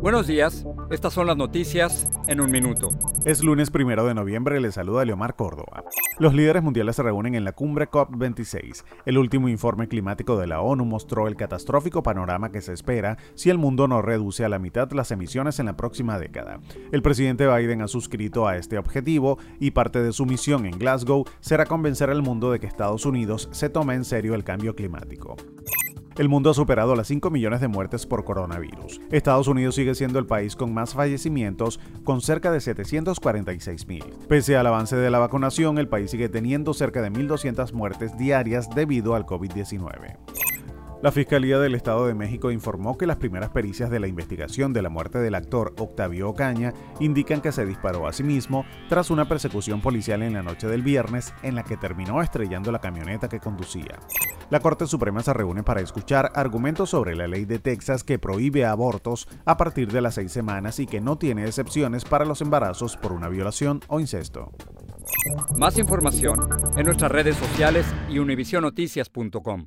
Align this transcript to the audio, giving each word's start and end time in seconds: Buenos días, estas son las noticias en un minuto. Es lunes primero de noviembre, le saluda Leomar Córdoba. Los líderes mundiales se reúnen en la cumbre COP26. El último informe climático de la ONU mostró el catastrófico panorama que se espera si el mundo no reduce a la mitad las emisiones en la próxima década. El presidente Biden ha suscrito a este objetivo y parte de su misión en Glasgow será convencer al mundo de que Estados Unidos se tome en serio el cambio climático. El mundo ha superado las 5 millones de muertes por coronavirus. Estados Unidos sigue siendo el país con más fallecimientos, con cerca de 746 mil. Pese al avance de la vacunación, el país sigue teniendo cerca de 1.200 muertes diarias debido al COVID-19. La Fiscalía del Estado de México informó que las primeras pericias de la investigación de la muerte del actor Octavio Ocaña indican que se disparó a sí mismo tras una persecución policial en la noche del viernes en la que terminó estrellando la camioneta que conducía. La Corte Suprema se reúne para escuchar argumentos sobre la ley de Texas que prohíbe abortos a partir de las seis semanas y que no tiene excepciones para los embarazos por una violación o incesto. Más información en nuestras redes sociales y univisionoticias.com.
Buenos 0.00 0.28
días, 0.28 0.64
estas 0.90 1.12
son 1.12 1.26
las 1.26 1.36
noticias 1.36 2.08
en 2.28 2.40
un 2.40 2.50
minuto. 2.50 2.90
Es 3.24 3.42
lunes 3.42 3.70
primero 3.70 4.06
de 4.06 4.14
noviembre, 4.14 4.60
le 4.60 4.70
saluda 4.70 5.04
Leomar 5.04 5.34
Córdoba. 5.34 5.82
Los 6.18 6.34
líderes 6.34 6.62
mundiales 6.62 6.94
se 6.94 7.02
reúnen 7.02 7.34
en 7.34 7.44
la 7.44 7.52
cumbre 7.52 7.90
COP26. 7.90 8.84
El 9.04 9.18
último 9.18 9.48
informe 9.48 9.88
climático 9.88 10.38
de 10.38 10.46
la 10.46 10.60
ONU 10.60 10.84
mostró 10.84 11.26
el 11.26 11.34
catastrófico 11.34 12.02
panorama 12.02 12.52
que 12.52 12.60
se 12.60 12.72
espera 12.72 13.18
si 13.34 13.50
el 13.50 13.58
mundo 13.58 13.88
no 13.88 14.00
reduce 14.00 14.44
a 14.44 14.48
la 14.48 14.60
mitad 14.60 14.90
las 14.92 15.10
emisiones 15.10 15.58
en 15.58 15.66
la 15.66 15.76
próxima 15.76 16.18
década. 16.18 16.60
El 16.92 17.02
presidente 17.02 17.46
Biden 17.48 17.82
ha 17.82 17.88
suscrito 17.88 18.46
a 18.46 18.56
este 18.56 18.78
objetivo 18.78 19.38
y 19.58 19.72
parte 19.72 20.00
de 20.02 20.12
su 20.12 20.24
misión 20.26 20.66
en 20.66 20.78
Glasgow 20.78 21.24
será 21.40 21.66
convencer 21.66 22.10
al 22.10 22.22
mundo 22.22 22.52
de 22.52 22.60
que 22.60 22.66
Estados 22.68 23.04
Unidos 23.04 23.48
se 23.50 23.68
tome 23.68 23.94
en 23.94 24.04
serio 24.04 24.34
el 24.34 24.44
cambio 24.44 24.76
climático. 24.76 25.36
El 26.18 26.30
mundo 26.30 26.48
ha 26.48 26.54
superado 26.54 26.96
las 26.96 27.08
5 27.08 27.28
millones 27.28 27.60
de 27.60 27.68
muertes 27.68 28.06
por 28.06 28.24
coronavirus. 28.24 29.02
Estados 29.10 29.48
Unidos 29.48 29.74
sigue 29.74 29.94
siendo 29.94 30.18
el 30.18 30.24
país 30.24 30.56
con 30.56 30.72
más 30.72 30.94
fallecimientos, 30.94 31.78
con 32.04 32.22
cerca 32.22 32.50
de 32.50 32.60
746 32.60 33.86
mil. 33.86 34.04
Pese 34.26 34.56
al 34.56 34.66
avance 34.66 34.96
de 34.96 35.10
la 35.10 35.18
vacunación, 35.18 35.76
el 35.76 35.88
país 35.88 36.10
sigue 36.10 36.30
teniendo 36.30 36.72
cerca 36.72 37.02
de 37.02 37.12
1.200 37.12 37.72
muertes 37.72 38.16
diarias 38.16 38.70
debido 38.74 39.14
al 39.14 39.26
COVID-19. 39.26 40.45
La 41.02 41.12
Fiscalía 41.12 41.58
del 41.58 41.74
Estado 41.74 42.06
de 42.06 42.14
México 42.14 42.50
informó 42.50 42.96
que 42.96 43.06
las 43.06 43.18
primeras 43.18 43.50
pericias 43.50 43.90
de 43.90 44.00
la 44.00 44.08
investigación 44.08 44.72
de 44.72 44.80
la 44.80 44.88
muerte 44.88 45.18
del 45.18 45.34
actor 45.34 45.74
Octavio 45.78 46.30
Ocaña 46.30 46.72
indican 47.00 47.42
que 47.42 47.52
se 47.52 47.66
disparó 47.66 48.08
a 48.08 48.14
sí 48.14 48.22
mismo 48.22 48.64
tras 48.88 49.10
una 49.10 49.28
persecución 49.28 49.82
policial 49.82 50.22
en 50.22 50.32
la 50.32 50.42
noche 50.42 50.66
del 50.66 50.82
viernes 50.82 51.34
en 51.42 51.54
la 51.54 51.64
que 51.64 51.76
terminó 51.76 52.22
estrellando 52.22 52.72
la 52.72 52.80
camioneta 52.80 53.28
que 53.28 53.40
conducía. 53.40 53.98
La 54.48 54.60
Corte 54.60 54.86
Suprema 54.86 55.22
se 55.22 55.34
reúne 55.34 55.62
para 55.62 55.82
escuchar 55.82 56.32
argumentos 56.34 56.90
sobre 56.90 57.14
la 57.14 57.26
ley 57.26 57.44
de 57.44 57.58
Texas 57.58 58.02
que 58.02 58.18
prohíbe 58.18 58.64
abortos 58.64 59.28
a 59.44 59.58
partir 59.58 59.92
de 59.92 60.00
las 60.00 60.14
seis 60.14 60.32
semanas 60.32 60.80
y 60.80 60.86
que 60.86 61.02
no 61.02 61.18
tiene 61.18 61.44
excepciones 61.44 62.06
para 62.06 62.24
los 62.24 62.40
embarazos 62.40 62.96
por 62.96 63.12
una 63.12 63.28
violación 63.28 63.80
o 63.88 64.00
incesto. 64.00 64.50
Más 65.58 65.76
información 65.78 66.48
en 66.76 66.86
nuestras 66.86 67.12
redes 67.12 67.36
sociales 67.36 67.84
y 68.08 68.18
univisionoticias.com. 68.18 69.66